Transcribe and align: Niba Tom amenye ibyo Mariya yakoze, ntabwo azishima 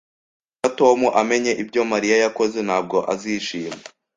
Niba 0.55 0.69
Tom 0.79 0.99
amenye 1.21 1.51
ibyo 1.63 1.81
Mariya 1.91 2.15
yakoze, 2.23 2.57
ntabwo 2.67 2.97
azishima 3.13 3.79